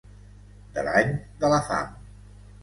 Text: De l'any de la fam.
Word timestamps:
De 0.77 0.85
l'any 0.87 1.11
de 1.45 1.53
la 1.53 1.61
fam. 1.69 1.93